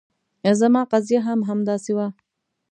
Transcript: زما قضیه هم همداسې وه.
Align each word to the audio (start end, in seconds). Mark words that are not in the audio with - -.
زما 0.59 0.81
قضیه 0.91 1.19
هم 1.27 1.39
همداسې 1.49 1.91
وه. 1.97 2.07